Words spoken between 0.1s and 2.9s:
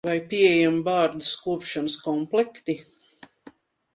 pieejami bārdas kopšanas komplekti?